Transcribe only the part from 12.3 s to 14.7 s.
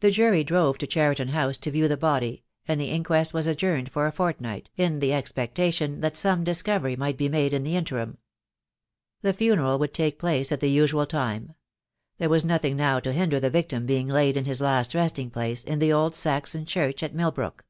nothing now to hinder the victim being laid in his